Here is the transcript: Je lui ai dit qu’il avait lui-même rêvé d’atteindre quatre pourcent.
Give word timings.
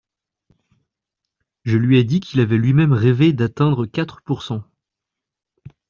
Je 1.63 1.77
lui 1.77 1.99
ai 1.99 2.03
dit 2.03 2.21
qu’il 2.21 2.39
avait 2.39 2.57
lui-même 2.57 2.91
rêvé 2.91 3.33
d’atteindre 3.33 3.85
quatre 3.85 4.23
pourcent. 4.23 4.63